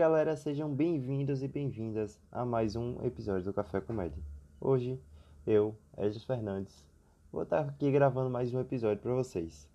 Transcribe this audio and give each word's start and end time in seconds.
galera, 0.00 0.34
sejam 0.34 0.74
bem-vindos 0.74 1.42
e 1.42 1.46
bem-vindas 1.46 2.18
a 2.32 2.42
mais 2.42 2.74
um 2.74 3.04
episódio 3.04 3.44
do 3.44 3.52
Café 3.52 3.82
Comédia. 3.82 4.22
Hoje, 4.58 4.98
eu, 5.46 5.76
Edson 5.98 6.20
Fernandes, 6.20 6.86
vou 7.30 7.42
estar 7.42 7.60
aqui 7.60 7.92
gravando 7.92 8.30
mais 8.30 8.54
um 8.54 8.60
episódio 8.60 9.02
para 9.02 9.12
vocês. 9.12 9.68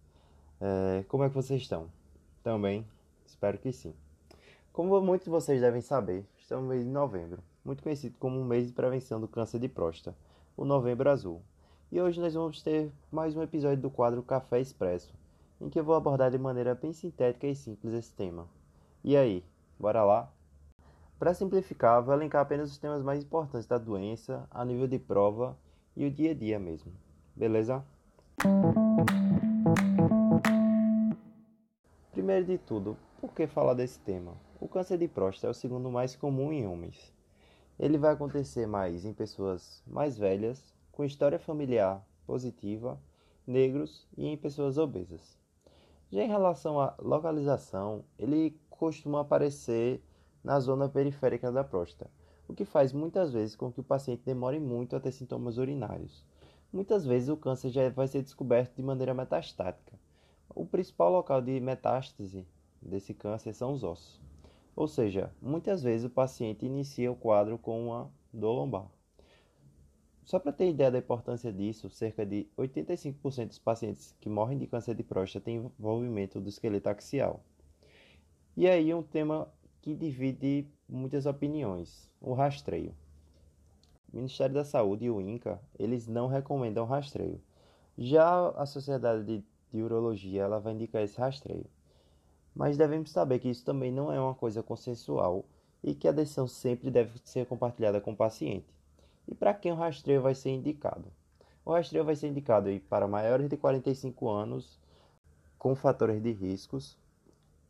É, 0.59 1.03
como 1.07 1.23
é 1.23 1.29
que 1.29 1.35
vocês 1.35 1.61
estão? 1.61 1.91
Também? 2.41 2.83
Espero 3.23 3.59
que 3.59 3.71
sim. 3.71 3.93
Como 4.73 4.99
muitos 4.99 5.25
de 5.25 5.29
vocês 5.29 5.61
devem 5.61 5.79
saber, 5.79 6.25
estamos 6.39 6.63
no 6.63 6.69
mês 6.71 6.83
de 6.83 6.89
novembro, 6.89 7.43
muito 7.63 7.83
conhecido 7.83 8.15
como 8.19 8.39
um 8.39 8.45
mês 8.45 8.65
de 8.65 8.73
prevenção 8.73 9.21
do 9.21 9.27
câncer 9.27 9.59
de 9.59 9.69
próstata, 9.69 10.17
o 10.57 10.65
Novembro 10.65 11.07
Azul. 11.07 11.39
E 11.91 12.01
hoje 12.01 12.19
nós 12.19 12.33
vamos 12.33 12.63
ter 12.63 12.91
mais 13.11 13.35
um 13.35 13.43
episódio 13.43 13.79
do 13.79 13.91
quadro 13.91 14.23
Café 14.23 14.59
Expresso, 14.59 15.13
em 15.61 15.69
que 15.69 15.79
eu 15.79 15.83
vou 15.83 15.93
abordar 15.93 16.31
de 16.31 16.39
maneira 16.39 16.73
bem 16.73 16.93
sintética 16.93 17.45
e 17.45 17.53
simples 17.53 17.93
esse 17.93 18.11
tema. 18.11 18.47
E 19.03 19.15
aí, 19.15 19.43
Bora 19.79 20.03
lá? 20.03 20.31
Para 21.19 21.33
simplificar, 21.33 22.01
vou 22.01 22.13
elencar 22.13 22.41
apenas 22.41 22.71
os 22.71 22.77
temas 22.77 23.03
mais 23.03 23.23
importantes 23.23 23.67
da 23.67 23.77
doença, 23.77 24.47
a 24.51 24.63
nível 24.63 24.87
de 24.87 24.97
prova 24.97 25.57
e 25.95 26.05
o 26.05 26.11
dia 26.11 26.31
a 26.31 26.33
dia 26.33 26.59
mesmo. 26.59 26.91
Beleza? 27.35 27.83
Primeiro 32.11 32.45
de 32.45 32.57
tudo, 32.57 32.97
por 33.19 33.33
que 33.33 33.47
falar 33.47 33.73
desse 33.73 33.99
tema? 33.99 34.33
O 34.59 34.67
câncer 34.67 34.97
de 34.97 35.07
próstata 35.07 35.47
é 35.47 35.49
o 35.49 35.53
segundo 35.53 35.91
mais 35.91 36.15
comum 36.15 36.51
em 36.51 36.65
homens. 36.65 37.13
Ele 37.77 37.97
vai 37.97 38.13
acontecer 38.13 38.65
mais 38.65 39.03
em 39.03 39.13
pessoas 39.13 39.83
mais 39.85 40.17
velhas, 40.17 40.73
com 40.91 41.03
história 41.03 41.37
familiar 41.37 42.01
positiva, 42.25 42.99
negros 43.45 44.07
e 44.17 44.25
em 44.25 44.37
pessoas 44.37 44.77
obesas. 44.77 45.37
Já 46.11 46.23
em 46.23 46.27
relação 46.27 46.79
à 46.79 46.95
localização, 46.99 48.03
ele 48.17 48.57
costuma 48.77 49.21
aparecer 49.21 50.01
na 50.43 50.59
zona 50.59 50.87
periférica 50.87 51.51
da 51.51 51.63
próstata, 51.63 52.09
o 52.47 52.53
que 52.53 52.65
faz 52.65 52.93
muitas 52.93 53.33
vezes 53.33 53.55
com 53.55 53.71
que 53.71 53.79
o 53.79 53.83
paciente 53.83 54.23
demore 54.25 54.59
muito 54.59 54.95
a 54.95 54.99
ter 54.99 55.11
sintomas 55.11 55.57
urinários. 55.57 56.23
Muitas 56.71 57.05
vezes 57.05 57.29
o 57.29 57.37
câncer 57.37 57.69
já 57.69 57.89
vai 57.89 58.07
ser 58.07 58.21
descoberto 58.21 58.75
de 58.75 58.83
maneira 58.83 59.13
metastática. 59.13 59.93
O 60.53 60.65
principal 60.65 61.11
local 61.11 61.41
de 61.41 61.59
metástase 61.59 62.45
desse 62.81 63.13
câncer 63.13 63.53
são 63.53 63.73
os 63.73 63.83
ossos. 63.83 64.21
Ou 64.75 64.87
seja, 64.87 65.31
muitas 65.41 65.81
vezes 65.81 66.05
o 66.05 66.09
paciente 66.09 66.65
inicia 66.65 67.11
o 67.11 67.15
quadro 67.15 67.57
com 67.57 67.87
uma 67.87 68.11
dor 68.31 68.51
lombar. 68.51 68.87
Só 70.25 70.39
para 70.39 70.51
ter 70.51 70.69
ideia 70.69 70.91
da 70.91 70.97
importância 70.97 71.53
disso, 71.53 71.89
cerca 71.89 72.25
de 72.25 72.47
85% 72.57 73.47
dos 73.47 73.59
pacientes 73.59 74.15
que 74.19 74.27
morrem 74.27 74.57
de 74.57 74.67
câncer 74.67 74.95
de 74.95 75.03
próstata 75.03 75.45
têm 75.45 75.71
envolvimento 75.79 76.41
do 76.41 76.49
esqueleto 76.49 76.89
axial. 76.89 77.43
E 78.57 78.69
aí 78.69 78.93
um 78.93 79.03
tema 79.03 79.49
que 79.81 79.93
divide 79.93 80.65
muitas 80.87 81.25
opiniões, 81.25 82.09
o 82.21 82.33
rastreio. 82.33 82.95
O 84.13 84.15
Ministério 84.15 84.55
da 84.55 84.63
Saúde 84.63 85.03
e 85.03 85.11
o 85.11 85.19
INCA, 85.19 85.59
eles 85.77 86.07
não 86.07 86.27
recomendam 86.27 86.85
rastreio. 86.85 87.41
Já 87.97 88.47
a 88.51 88.65
Sociedade 88.65 89.25
de, 89.25 89.43
de 89.73 89.83
Urologia, 89.83 90.43
ela 90.43 90.57
vai 90.57 90.71
indicar 90.71 91.03
esse 91.03 91.19
rastreio. 91.19 91.65
Mas 92.55 92.77
devemos 92.77 93.11
saber 93.11 93.39
que 93.39 93.49
isso 93.49 93.65
também 93.65 93.91
não 93.91 94.09
é 94.09 94.17
uma 94.17 94.33
coisa 94.33 94.63
consensual 94.63 95.43
e 95.83 95.93
que 95.93 96.07
a 96.07 96.13
decisão 96.13 96.47
sempre 96.47 96.89
deve 96.89 97.19
ser 97.25 97.45
compartilhada 97.47 97.99
com 97.99 98.13
o 98.13 98.15
paciente. 98.15 98.73
E 99.27 99.35
para 99.35 99.53
quem 99.53 99.73
o 99.73 99.75
rastreio 99.75 100.21
vai 100.21 100.33
ser 100.33 100.51
indicado? 100.51 101.11
O 101.65 101.73
rastreio 101.73 102.05
vai 102.05 102.15
ser 102.15 102.29
indicado 102.29 102.69
para 102.89 103.05
maiores 103.05 103.49
de 103.49 103.57
45 103.57 104.29
anos 104.29 104.79
com 105.59 105.75
fatores 105.75 106.23
de 106.23 106.31
riscos 106.31 106.97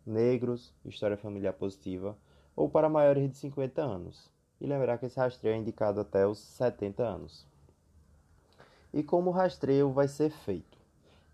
negros, 0.06 0.74
história 0.86 1.18
familiar 1.18 1.54
positiva, 1.54 2.18
ou 2.56 2.70
para 2.70 2.90
maiores 2.90 3.30
de 3.30 3.38
50 3.38 3.82
anos. 3.82 4.32
E 4.62 4.68
lembrar 4.68 4.98
que 4.98 5.06
esse 5.06 5.20
rastreio 5.20 5.56
é 5.56 5.58
indicado 5.58 6.00
até 6.00 6.26
os 6.26 6.40
70 6.40 7.04
anos. 7.04 7.46
E 8.94 9.04
como 9.04 9.30
o 9.30 9.34
rastreio 9.34 9.92
vai 9.92 10.08
ser 10.08 10.30
feito? 10.30 10.78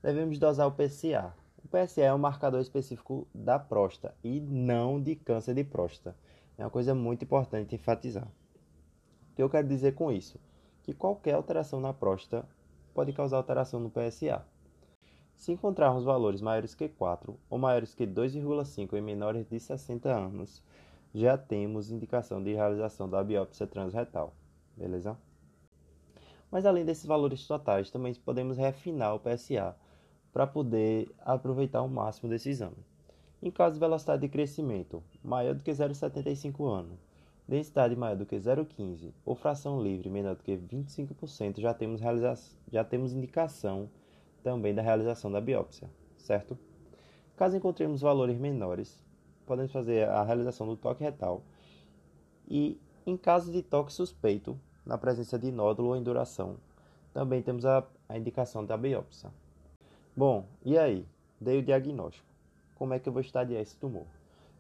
Devemos 0.02 0.40
dosar 0.40 0.68
o 0.68 0.72
PSA. 0.72 1.32
O 1.64 1.68
PSA 1.68 2.02
é 2.02 2.14
um 2.14 2.18
marcador 2.18 2.60
específico 2.60 3.28
da 3.34 3.60
próstata 3.60 4.16
e 4.24 4.40
não 4.40 5.00
de 5.00 5.16
câncer 5.16 5.54
de 5.54 5.64
próstata. 5.64 6.16
É 6.58 6.64
uma 6.64 6.72
coisa 6.72 6.96
muito 6.96 7.24
importante 7.24 7.76
enfatizar. 7.76 8.28
O 9.32 9.36
que 9.36 9.44
eu 9.44 9.50
quero 9.50 9.68
dizer 9.68 9.94
com 9.94 10.12
isso? 10.12 10.40
Que 10.82 10.94
qualquer 10.94 11.36
alteração 11.36 11.80
na 11.80 11.94
próstata 11.94 12.48
pode 12.94 13.14
causar 13.14 13.38
alteração 13.38 13.80
no 13.80 13.92
PSA. 13.92 14.44
Se 15.42 15.52
encontrarmos 15.52 16.04
valores 16.04 16.40
maiores 16.40 16.76
que 16.76 16.88
4 16.88 17.36
ou 17.50 17.58
maiores 17.58 17.96
que 17.96 18.06
2,5 18.06 18.96
em 18.96 19.02
menores 19.02 19.50
de 19.50 19.60
60 19.60 20.08
anos, 20.08 20.64
já 21.16 21.36
temos 21.36 21.90
indicação 21.90 22.44
de 22.44 22.54
realização 22.54 23.10
da 23.10 23.24
biópsia 23.24 23.66
transretal, 23.66 24.36
beleza? 24.78 25.18
Mas 26.52 26.64
além 26.64 26.86
desses 26.86 27.08
valores 27.08 27.48
totais, 27.48 27.90
também 27.90 28.14
podemos 28.14 28.56
refinar 28.56 29.16
o 29.16 29.20
PSA 29.20 29.76
para 30.32 30.46
poder 30.46 31.12
aproveitar 31.18 31.82
o 31.82 31.90
máximo 31.90 32.30
desse 32.30 32.52
exame. 32.52 32.78
Em 33.42 33.50
caso 33.50 33.74
de 33.74 33.80
velocidade 33.80 34.22
de 34.22 34.30
crescimento 34.30 35.04
maior 35.24 35.56
do 35.56 35.64
que 35.64 35.72
0,75 35.72 36.72
ano, 36.72 37.00
densidade 37.48 37.96
maior 37.96 38.16
do 38.16 38.28
que 38.28 38.36
0,15 38.36 39.12
ou 39.26 39.34
fração 39.34 39.82
livre 39.82 40.08
menor 40.08 40.36
do 40.36 40.44
que 40.44 40.56
25%, 40.56 41.60
já 41.60 41.74
temos, 41.74 42.00
já 42.72 42.84
temos 42.84 43.12
indicação 43.12 43.90
também 44.44 44.74
da 44.74 44.82
realização 44.82 45.32
da 45.32 45.40
biópsia, 45.42 45.90
certo? 46.18 46.58
Caso 47.36 47.58
encontremos 47.58 48.02
valores 48.02 48.38
menores, 48.38 49.04
podemos 49.46 49.72
fazer 49.72 50.08
a 50.08 50.24
realização 50.24 50.68
do 50.68 50.76
toque 50.76 51.04
retal 51.04 51.44
e, 52.48 52.80
em 53.06 53.18
caso 53.18 53.52
de 53.52 53.62
toque 53.62 53.92
suspeito, 53.92 54.60
na 54.86 54.98
presença 54.98 55.38
de 55.38 55.52
nódulo 55.52 55.90
ou 55.90 55.98
induração, 55.98 56.58
também 57.14 57.42
temos 57.42 57.66
a, 57.66 57.86
a 58.08 58.18
indicação 58.18 58.66
da 58.66 58.78
biópsia. 58.78 59.32
Bom, 60.16 60.46
e 60.64 60.78
aí? 60.78 61.06
Dei 61.40 61.60
o 61.60 61.64
diagnóstico. 61.64 62.28
Como 62.76 62.94
é 62.94 63.00
que 63.00 63.08
eu 63.08 63.14
vou 63.14 63.22
estadiar 63.22 63.62
esse 63.62 63.76
tumor? 63.78 64.06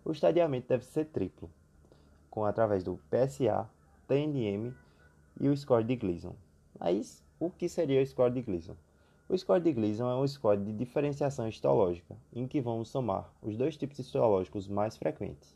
O 0.03 0.11
estadiamento 0.11 0.67
deve 0.67 0.85
ser 0.85 1.05
triplo, 1.05 1.49
com 2.29 2.45
através 2.45 2.83
do 2.83 2.99
PSA, 3.09 3.69
TNM 4.07 4.73
e 5.39 5.47
o 5.47 5.55
score 5.55 5.83
de 5.83 5.95
Gleason. 5.95 6.35
Mas 6.79 7.23
o 7.39 7.49
que 7.49 7.69
seria 7.69 8.01
o 8.01 8.05
score 8.05 8.33
de 8.33 8.41
Gleason? 8.41 8.75
O 9.31 9.37
score 9.37 9.61
de 9.61 9.71
Gleason 9.71 10.09
é 10.09 10.15
um 10.17 10.27
score 10.27 10.61
de 10.61 10.73
diferenciação 10.73 11.47
histológica, 11.47 12.17
em 12.33 12.45
que 12.45 12.59
vamos 12.59 12.89
somar 12.89 13.33
os 13.41 13.55
dois 13.55 13.77
tipos 13.77 13.97
histológicos 13.97 14.67
mais 14.67 14.97
frequentes. 14.97 15.55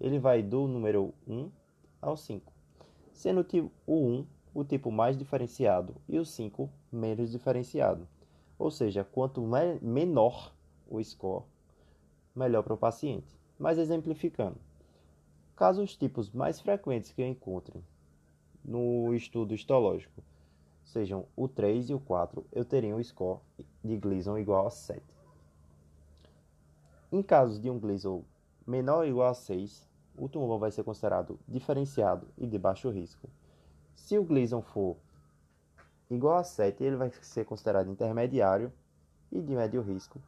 Ele 0.00 0.18
vai 0.18 0.42
do 0.42 0.66
número 0.66 1.14
1 1.24 1.48
ao 2.02 2.16
5, 2.16 2.52
sendo 3.12 3.46
o 3.86 4.04
1 4.04 4.26
o 4.52 4.64
tipo 4.64 4.90
mais 4.90 5.16
diferenciado 5.16 5.94
e 6.08 6.18
o 6.18 6.24
5 6.24 6.68
menos 6.90 7.30
diferenciado. 7.30 8.08
Ou 8.58 8.68
seja, 8.68 9.04
quanto 9.04 9.48
menor 9.80 10.52
o 10.90 11.00
score, 11.00 11.44
melhor 12.34 12.64
para 12.64 12.74
o 12.74 12.76
paciente. 12.76 13.38
Mas 13.56 13.78
exemplificando, 13.78 14.56
caso 15.54 15.84
os 15.84 15.96
tipos 15.96 16.32
mais 16.32 16.58
frequentes 16.58 17.12
que 17.12 17.22
eu 17.22 17.28
encontre 17.28 17.80
no 18.64 19.14
estudo 19.14 19.54
histológico 19.54 20.20
sejam 20.84 21.26
o 21.34 21.48
3 21.48 21.90
e 21.90 21.94
o 21.94 22.00
4, 22.00 22.44
eu 22.52 22.64
teria 22.64 22.94
um 22.94 23.02
score 23.02 23.40
de 23.82 23.96
Gleason 23.96 24.38
igual 24.38 24.66
a 24.66 24.70
7. 24.70 25.02
Em 27.10 27.22
casos 27.22 27.60
de 27.60 27.70
um 27.70 27.78
Gleason 27.78 28.22
menor 28.66 28.98
ou 28.98 29.06
igual 29.06 29.30
a 29.30 29.34
6, 29.34 29.88
o 30.16 30.28
tumor 30.28 30.58
vai 30.58 30.70
ser 30.70 30.84
considerado 30.84 31.38
diferenciado 31.48 32.28
e 32.36 32.46
de 32.46 32.58
baixo 32.58 32.90
risco. 32.90 33.28
Se 33.94 34.18
o 34.18 34.24
Gleason 34.24 34.62
for 34.62 34.96
igual 36.10 36.36
a 36.36 36.44
7, 36.44 36.82
ele 36.82 36.96
vai 36.96 37.10
ser 37.22 37.44
considerado 37.44 37.90
intermediário 37.90 38.72
e 39.30 39.40
de 39.40 39.54
médio 39.54 39.82
risco. 39.82 40.20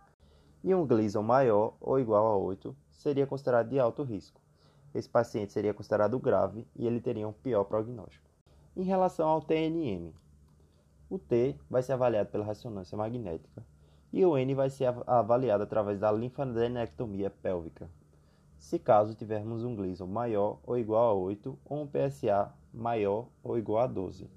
E 0.64 0.74
um 0.74 0.86
Gleason 0.86 1.22
maior 1.22 1.76
ou 1.80 2.00
igual 2.00 2.26
a 2.26 2.36
8 2.36 2.76
seria 2.90 3.26
considerado 3.26 3.68
de 3.68 3.78
alto 3.78 4.02
risco. 4.02 4.40
Esse 4.94 5.08
paciente 5.08 5.52
seria 5.52 5.74
considerado 5.74 6.18
grave 6.18 6.66
e 6.74 6.86
ele 6.86 7.00
teria 7.00 7.28
um 7.28 7.32
pior 7.32 7.64
prognóstico. 7.64 8.26
Em 8.76 8.82
relação 8.82 9.28
ao 9.28 9.42
TNM, 9.42 10.12
o 11.08 11.18
T 11.18 11.56
vai 11.70 11.82
ser 11.82 11.92
avaliado 11.92 12.30
pela 12.30 12.44
ressonância 12.44 12.98
magnética 12.98 13.64
e 14.12 14.24
o 14.24 14.36
N 14.36 14.54
vai 14.54 14.70
ser 14.70 14.92
avaliado 15.06 15.62
através 15.62 16.00
da 16.00 16.10
linfadenectomia 16.10 17.30
pélvica. 17.30 17.88
Se 18.58 18.78
caso 18.78 19.14
tivermos 19.14 19.62
um 19.62 19.76
Gleason 19.76 20.06
maior 20.06 20.58
ou 20.64 20.78
igual 20.78 21.10
a 21.10 21.14
8 21.14 21.58
ou 21.64 21.82
um 21.82 21.86
PSA 21.86 22.52
maior 22.72 23.28
ou 23.42 23.58
igual 23.58 23.84
a 23.84 23.86
12. 23.86 24.28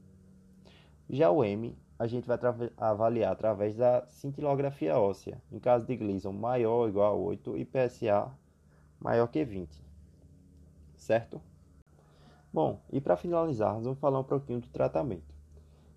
Já 1.10 1.32
o 1.32 1.44
M 1.44 1.78
a 1.98 2.08
gente 2.08 2.28
vai 2.28 2.38
avaliar 2.78 3.32
através 3.32 3.76
da 3.76 4.06
cintilografia 4.08 4.98
óssea, 4.98 5.42
em 5.52 5.60
caso 5.60 5.86
de 5.86 5.96
Gleason 5.96 6.32
maior 6.32 6.82
ou 6.82 6.88
igual 6.88 7.14
a 7.14 7.18
8 7.18 7.58
e 7.58 7.66
PSA 7.66 8.32
maior 9.00 9.28
que 9.28 9.44
20. 9.44 9.84
Certo? 10.96 11.42
Bom, 12.52 12.82
e 12.92 13.00
para 13.00 13.16
finalizar, 13.16 13.80
vamos 13.80 14.00
falar 14.00 14.20
um 14.20 14.24
pouquinho 14.24 14.60
do 14.60 14.68
tratamento 14.70 15.39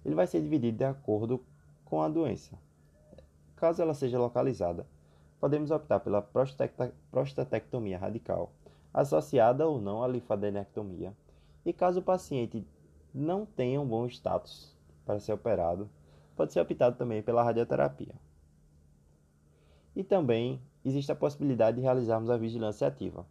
ele 0.05 0.15
vai 0.15 0.27
ser 0.27 0.41
dividido 0.41 0.79
de 0.79 0.85
acordo 0.85 1.43
com 1.85 2.03
a 2.03 2.09
doença. 2.09 2.59
Caso 3.57 3.81
ela 3.81 3.95
seja 3.95 4.19
localizada, 4.19 4.87
podemos 5.39 5.71
optar 5.71 6.01
pela 6.01 6.23
prostatectomia 7.11 7.99
radical, 7.99 8.53
associada 8.93 9.67
ou 9.67 9.81
não 9.81 10.03
à 10.03 10.09
linfadenectomia. 10.09 11.13
E 11.65 11.73
caso 11.73 12.01
o 12.01 12.03
paciente 12.03 12.67
não 13.15 13.47
tenha 13.47 13.81
um 13.81 13.87
bom 13.87 14.07
status 14.07 14.77
para 15.05 15.21
ser 15.21 15.33
operado, 15.33 15.89
pode 16.35 16.53
ser 16.53 16.61
optado 16.61 16.97
também 16.97 17.23
pela 17.23 17.43
radioterapia. 17.43 18.15
E 19.95 20.03
também 20.03 20.61
existe 20.85 21.13
a 21.13 21.17
possibilidade 21.17 21.77
de 21.77 21.83
realizarmos 21.83 22.31
a 22.31 22.37
vigilância 22.37 22.87
ativa. 22.87 23.27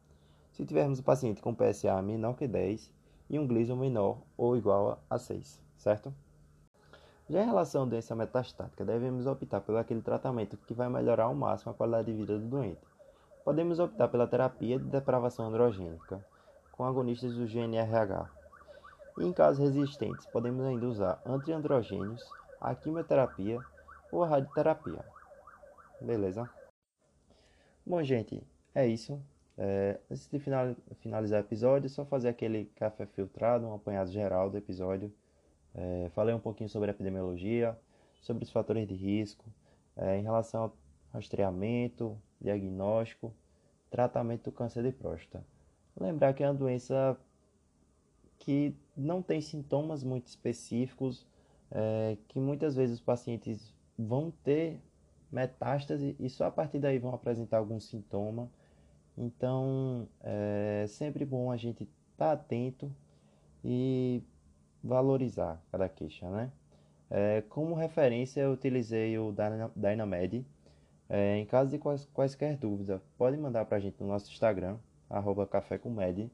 Se 0.52 0.66
tivermos 0.66 1.00
o 1.00 1.04
paciente 1.04 1.42
com 1.42 1.56
PSA 1.56 2.02
menor 2.02 2.36
que 2.36 2.48
10 2.48 2.92
e 3.30 3.40
um 3.40 3.48
Gleason 3.48 3.76
menor 3.76 4.22
ou 4.38 4.56
igual 4.56 5.02
a 5.10 5.18
6, 5.18 5.60
certo? 5.78 6.14
Já 7.32 7.44
em 7.44 7.46
relação 7.46 7.84
à 7.84 7.86
doença 7.86 8.14
metastática, 8.14 8.84
devemos 8.84 9.26
optar 9.26 9.62
por 9.62 9.78
aquele 9.78 10.02
tratamento 10.02 10.58
que 10.58 10.74
vai 10.74 10.90
melhorar 10.90 11.24
ao 11.24 11.34
máximo 11.34 11.72
a 11.72 11.74
qualidade 11.74 12.12
de 12.12 12.18
vida 12.18 12.38
do 12.38 12.46
doente. 12.46 12.82
Podemos 13.46 13.80
optar 13.80 14.10
pela 14.10 14.28
terapia 14.28 14.78
de 14.78 14.84
depravação 14.84 15.48
androgênica, 15.48 16.22
com 16.74 16.84
agonistas 16.84 17.34
do 17.34 17.46
GNRH. 17.46 18.30
E 19.18 19.24
em 19.24 19.32
casos 19.32 19.64
resistentes, 19.64 20.26
podemos 20.26 20.66
ainda 20.66 20.86
usar 20.86 21.22
antiandrogênios, 21.26 22.22
a 22.60 22.76
quimioterapia 22.76 23.62
ou 24.12 24.26
a 24.26 24.28
radioterapia. 24.28 25.06
Beleza? 26.02 26.50
Bom, 27.86 28.04
gente, 28.04 28.46
é 28.76 28.86
isso. 28.86 29.18
É, 29.58 30.02
antes 30.12 30.28
de 30.28 30.38
finalizar 30.38 31.42
o 31.42 31.46
episódio, 31.46 31.90
só 31.90 32.04
fazer 32.04 32.28
aquele 32.28 32.66
café 32.76 33.06
filtrado, 33.06 33.66
um 33.66 33.74
apanhado 33.74 34.12
geral 34.12 34.50
do 34.50 34.58
episódio. 34.58 35.10
É, 35.74 36.10
falei 36.14 36.34
um 36.34 36.40
pouquinho 36.40 36.70
sobre 36.70 36.92
epidemiologia, 36.92 37.78
sobre 38.22 38.44
os 38.44 38.52
fatores 38.52 38.88
de 38.88 38.94
risco, 38.94 39.46
é, 39.96 40.18
em 40.18 40.24
relação 40.24 40.64
ao 40.64 40.78
rastreamento, 41.14 42.18
diagnóstico, 42.40 43.34
tratamento 43.90 44.46
do 44.46 44.52
câncer 44.52 44.84
de 44.84 44.92
próstata. 44.92 45.46
Lembrar 46.00 46.34
que 46.34 46.44
é 46.44 46.48
uma 46.48 46.54
doença 46.54 47.18
que 48.40 48.76
não 48.96 49.22
tem 49.22 49.40
sintomas 49.42 50.04
muito 50.04 50.28
específicos, 50.28 51.28
é, 51.70 52.18
que 52.28 52.40
muitas 52.40 52.76
vezes 52.76 52.98
os 52.98 53.02
pacientes 53.02 53.74
vão 53.98 54.32
ter 54.44 54.82
metástase 55.32 56.16
e 56.20 56.30
só 56.30 56.46
a 56.46 56.52
partir 56.52 56.80
daí 56.80 57.00
vão 57.00 57.14
apresentar 57.14 57.58
algum 57.58 57.80
sintoma. 57.80 58.50
Então 59.18 60.08
é 60.22 60.86
sempre 60.88 61.26
bom 61.26 61.52
a 61.52 61.58
gente 61.58 61.84
estar 61.84 62.28
tá 62.28 62.32
atento 62.32 62.92
e 63.64 64.24
valorizar 64.84 65.62
cada 65.72 65.88
queixa, 65.88 66.30
né? 66.30 66.52
É, 67.10 67.42
como 67.50 67.76
referência 67.76 68.42
eu 68.42 68.52
utilizei 68.52 69.18
o 69.18 69.34
Dynamed. 69.76 70.46
É, 71.10 71.38
em 71.38 71.46
caso 71.46 71.70
de 71.70 71.78
quais, 71.78 72.06
quaisquer 72.14 72.58
dúvidas, 72.58 73.02
pode 73.18 73.36
mandar 73.38 73.66
para 73.66 73.78
a 73.78 73.80
gente 73.80 74.00
no 74.00 74.08
nosso 74.08 74.32
Instagram, 74.32 74.78
arroba 75.10 75.46
café 75.46 75.78
com 75.78 75.90
Med. 75.90 76.32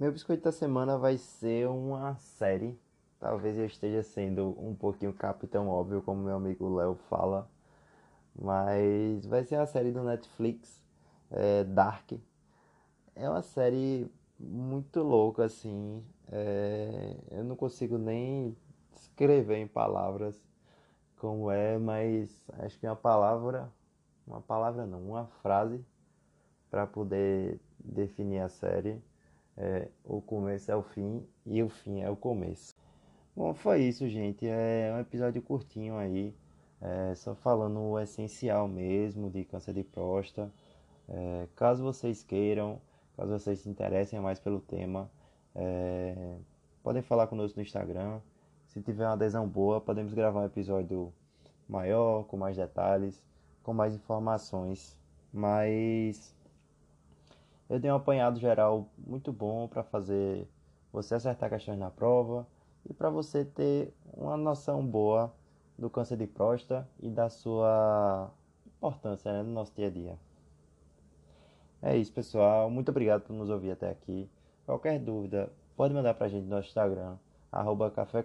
Meu 0.00 0.10
biscoito 0.10 0.42
da 0.42 0.52
semana 0.52 0.96
vai 0.96 1.18
ser 1.18 1.68
uma 1.68 2.16
série 2.16 2.78
Talvez 3.24 3.56
eu 3.56 3.64
esteja 3.64 4.02
sendo 4.02 4.54
um 4.60 4.74
pouquinho 4.74 5.10
capitão 5.14 5.66
óbvio, 5.66 6.02
como 6.02 6.22
meu 6.22 6.36
amigo 6.36 6.76
Léo 6.76 6.94
fala. 7.08 7.48
Mas 8.38 9.24
vai 9.24 9.42
ser 9.44 9.54
a 9.54 9.64
série 9.64 9.90
do 9.90 10.04
Netflix, 10.04 10.82
é, 11.30 11.64
Dark. 11.64 12.12
É 13.16 13.28
uma 13.28 13.42
série 13.42 14.10
muito 14.38 15.02
louca, 15.02 15.44
assim. 15.44 16.02
É, 16.30 17.16
eu 17.30 17.44
não 17.44 17.56
consigo 17.56 17.98
nem 17.98 18.56
escrever 18.94 19.58
em 19.58 19.66
palavras 19.66 20.40
como 21.16 21.50
é, 21.50 21.78
mas 21.78 22.42
acho 22.58 22.78
que 22.78 22.86
uma 22.86 22.96
palavra, 22.96 23.72
uma 24.26 24.40
palavra 24.40 24.84
não, 24.86 25.00
uma 25.00 25.26
frase 25.42 25.84
para 26.70 26.86
poder 26.86 27.60
definir 27.78 28.40
a 28.40 28.48
série. 28.48 29.00
É, 29.56 29.88
o 30.04 30.20
começo 30.20 30.70
é 30.70 30.76
o 30.76 30.82
fim 30.82 31.24
e 31.46 31.62
o 31.62 31.68
fim 31.68 32.00
é 32.00 32.10
o 32.10 32.16
começo. 32.16 32.76
Bom, 33.36 33.54
foi 33.54 33.82
isso, 33.82 34.08
gente. 34.08 34.46
É 34.46 34.92
um 34.96 35.00
episódio 35.00 35.40
curtinho 35.40 35.96
aí, 35.96 36.34
é, 36.80 37.14
só 37.14 37.34
falando 37.34 37.78
o 37.80 37.98
essencial 37.98 38.66
mesmo 38.68 39.30
de 39.30 39.44
câncer 39.44 39.74
de 39.74 39.84
próstata. 39.84 40.52
É, 41.08 41.48
caso 41.54 41.82
vocês 41.82 42.22
queiram, 42.22 42.80
caso 43.16 43.32
vocês 43.32 43.60
se 43.60 43.68
interessem 43.68 44.20
mais 44.20 44.38
pelo 44.38 44.60
tema, 44.60 45.10
é, 45.54 46.36
podem 46.82 47.02
falar 47.02 47.26
conosco 47.26 47.58
no 47.58 47.62
Instagram. 47.62 48.20
Se 48.66 48.80
tiver 48.82 49.04
uma 49.04 49.12
adesão 49.12 49.48
boa, 49.48 49.80
podemos 49.80 50.12
gravar 50.12 50.40
um 50.40 50.46
episódio 50.46 51.12
maior, 51.68 52.24
com 52.24 52.36
mais 52.36 52.56
detalhes, 52.56 53.22
com 53.62 53.72
mais 53.72 53.94
informações. 53.94 54.98
Mas 55.32 56.34
eu 57.68 57.78
dei 57.78 57.90
um 57.90 57.96
apanhado 57.96 58.38
geral 58.38 58.88
muito 58.98 59.32
bom 59.32 59.68
para 59.68 59.82
fazer 59.82 60.48
você 60.92 61.14
acertar 61.14 61.50
questões 61.50 61.78
na 61.78 61.90
prova 61.90 62.46
e 62.88 62.92
para 62.92 63.10
você 63.10 63.44
ter 63.44 63.92
uma 64.12 64.36
noção 64.36 64.84
boa 64.86 65.34
do 65.78 65.90
câncer 65.90 66.16
de 66.16 66.26
próstata 66.26 66.88
e 67.00 67.10
da 67.10 67.28
sua 67.28 68.30
importância 68.66 69.32
né, 69.32 69.42
no 69.42 69.52
nosso 69.52 69.74
dia 69.74 69.88
a 69.88 69.90
dia. 69.90 70.18
É 71.86 71.94
isso, 71.98 72.10
pessoal. 72.14 72.70
Muito 72.70 72.88
obrigado 72.88 73.20
por 73.24 73.34
nos 73.34 73.50
ouvir 73.50 73.72
até 73.72 73.90
aqui. 73.90 74.26
Qualquer 74.64 74.98
dúvida, 74.98 75.52
pode 75.76 75.92
mandar 75.92 76.14
para 76.14 76.24
a 76.24 76.28
gente 76.30 76.44
no 76.44 76.56
nosso 76.56 76.68
Instagram, 76.68 77.18
arroba 77.52 77.90
Café 77.90 78.24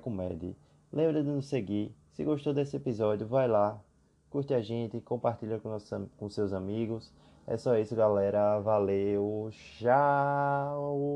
Lembra 0.93 1.21
de 1.21 1.29
nos 1.29 1.47
seguir. 1.47 1.93
Se 2.13 2.23
gostou 2.23 2.53
desse 2.53 2.77
episódio, 2.77 3.27
vai 3.27 3.49
lá, 3.49 3.77
curte 4.29 4.53
a 4.53 4.61
gente, 4.61 5.01
compartilha 5.01 5.59
com, 5.59 5.67
nosso, 5.67 6.09
com 6.17 6.29
seus 6.29 6.53
amigos. 6.53 7.11
É 7.45 7.57
só 7.57 7.77
isso, 7.77 7.93
galera. 7.97 8.59
Valeu. 8.61 9.49
Tchau. 9.51 11.08